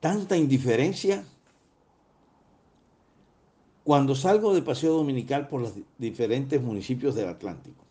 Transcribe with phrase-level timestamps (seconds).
[0.00, 1.24] tanta indiferencia.
[3.84, 7.84] Cuando salgo de paseo dominical por los diferentes municipios del Atlántico,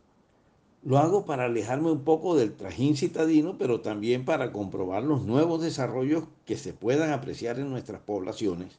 [0.84, 5.62] lo hago para alejarme un poco del trajín citadino, pero también para comprobar los nuevos
[5.62, 8.78] desarrollos que se puedan apreciar en nuestras poblaciones.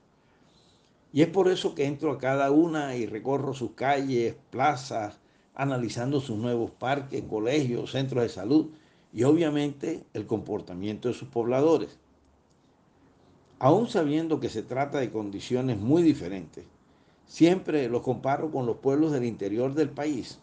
[1.13, 5.19] Y es por eso que entro a cada una y recorro sus calles, plazas,
[5.57, 8.69] analizando sus nuevos parques, colegios, centros de salud
[9.13, 11.99] y obviamente el comportamiento de sus pobladores.
[13.59, 16.65] Aún sabiendo que se trata de condiciones muy diferentes,
[17.27, 20.39] siempre los comparo con los pueblos del interior del país.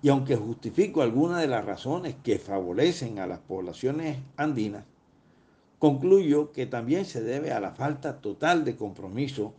[0.00, 4.84] Y aunque justifico algunas de las razones que favorecen a las poblaciones andinas,
[5.78, 9.54] concluyo que también se debe a la falta total de compromiso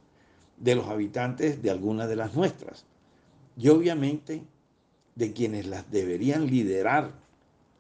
[0.58, 2.86] de los habitantes de algunas de las nuestras
[3.58, 4.44] y obviamente
[5.16, 7.12] de quienes las deberían liderar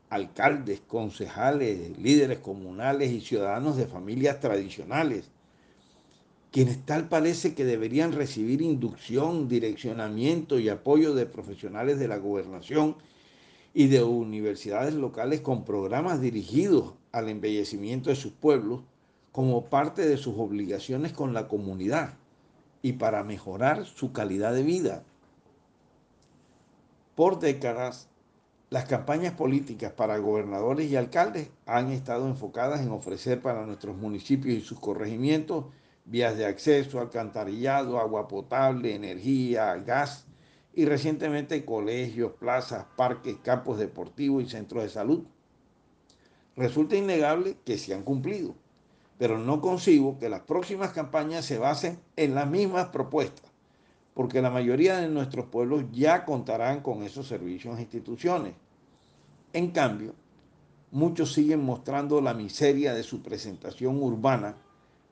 [0.09, 5.29] alcaldes, concejales, líderes comunales y ciudadanos de familias tradicionales,
[6.51, 12.95] quienes tal parece que deberían recibir inducción, direccionamiento y apoyo de profesionales de la gobernación
[13.73, 18.81] y de universidades locales con programas dirigidos al embellecimiento de sus pueblos
[19.31, 22.15] como parte de sus obligaciones con la comunidad
[22.81, 25.03] y para mejorar su calidad de vida.
[27.15, 28.09] Por décadas,
[28.69, 34.55] las campañas políticas para gobernadores y alcaldes han estado enfocadas en ofrecer para nuestros municipios
[34.55, 35.65] y sus corregimientos
[36.05, 40.25] vías de acceso, alcantarillado, agua potable, energía, gas
[40.73, 45.23] y recientemente colegios, plazas, parques, campos deportivos y centros de salud.
[46.55, 48.53] Resulta innegable que se han cumplido,
[49.17, 53.48] pero no concibo que las próximas campañas se basen en las mismas propuestas
[54.19, 58.53] porque la mayoría de nuestros pueblos ya contarán con esos servicios e instituciones.
[59.53, 60.13] En cambio,
[60.91, 64.57] muchos siguen mostrando la miseria de su presentación urbana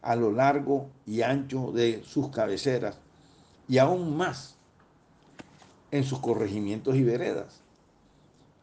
[0.02, 3.00] a lo largo y ancho de sus cabeceras
[3.70, 4.58] y aún más
[5.92, 7.62] en sus corregimientos y veredas.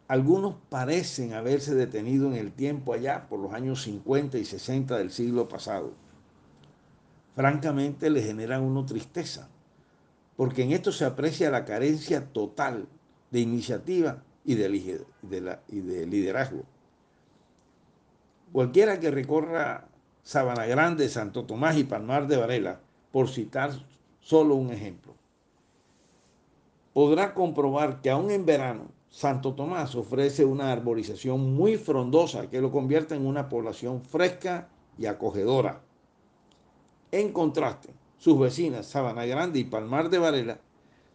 [0.08, 5.10] Algunos parecen haberse detenido en el tiempo allá por los años 50 y 60 del
[5.10, 5.94] siglo pasado.
[7.34, 9.48] Francamente le generan uno tristeza
[10.36, 12.88] porque en esto se aprecia la carencia total
[13.30, 16.64] de iniciativa y de, liderazgo.
[18.52, 19.88] Cualquiera que recorra
[20.22, 22.80] Sabana Grande, Santo Tomás y Palmar de Varela,
[23.10, 23.72] por citar
[24.20, 25.14] solo un ejemplo,
[26.92, 32.72] podrá comprobar que aún en verano Santo Tomás ofrece una arborización muy frondosa que lo
[32.72, 34.68] convierte en una población fresca
[34.98, 35.80] y acogedora.
[37.12, 37.90] En contraste,
[38.24, 40.58] sus vecinas, Sabana Grande y Palmar de Varela,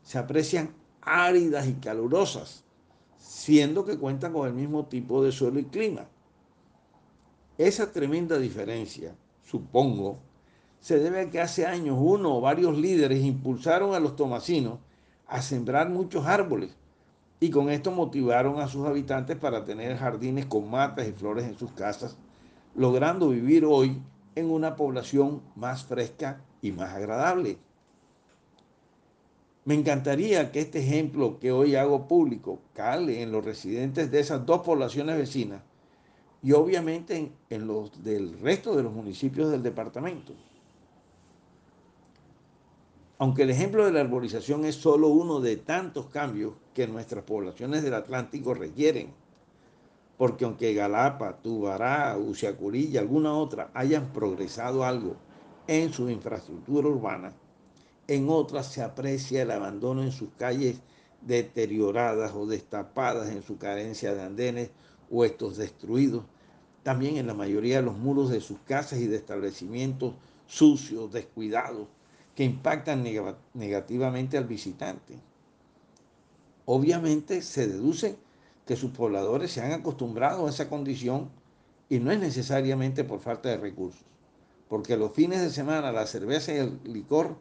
[0.03, 2.63] se aprecian áridas y calurosas,
[3.17, 6.05] siendo que cuentan con el mismo tipo de suelo y clima.
[7.57, 10.19] Esa tremenda diferencia, supongo,
[10.81, 14.77] se debe a que hace años uno o varios líderes impulsaron a los tomasinos
[15.25, 16.77] a sembrar muchos árboles
[17.39, 21.57] y con esto motivaron a sus habitantes para tener jardines con matas y flores en
[21.57, 22.17] sus casas,
[22.75, 23.99] logrando vivir hoy
[24.35, 27.57] en una población más fresca y más agradable.
[29.65, 34.45] Me encantaría que este ejemplo que hoy hago público cale en los residentes de esas
[34.45, 35.61] dos poblaciones vecinas
[36.41, 40.33] y obviamente en, los del resto de los municipios del departamento.
[43.17, 47.83] Aunque el ejemplo de la arborización es solo uno de tantos cambios que nuestras poblaciones
[47.83, 49.11] del Atlántico requieren,
[50.17, 55.17] porque aunque Galapa, Tubará, Uciacurí y alguna otra hayan progresado algo
[55.69, 57.31] en su infraestructura urbana,
[58.07, 60.81] en otras se aprecia el abandono en sus calles
[61.21, 64.71] deterioradas o destapadas en su carencia de andenes
[65.11, 66.23] o estos destruidos.
[66.81, 70.15] También en la mayoría de los muros de sus casas y de establecimientos
[70.47, 71.87] sucios, descuidados,
[72.33, 73.05] que impactan
[73.53, 75.19] negativamente al visitante.
[76.65, 78.17] Obviamente se deduce
[78.65, 81.29] que sus pobladores se han acostumbrado a esa condición
[81.89, 84.09] y no es necesariamente por falta de recursos
[84.69, 87.35] porque los fines de semana la cerveza y el licor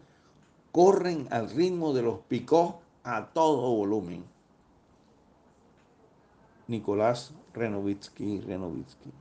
[0.73, 4.25] corren al ritmo de los picos a todo volumen.
[6.67, 9.13] Nicolás Renovitsky Renovitsky.